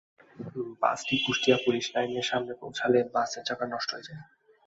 [0.81, 4.21] বাসটি কুষ্টিয়া পুলিশ লাইনের সামনে পৌঁছালে বাসের চাকা নষ্ট হয়ে যায়।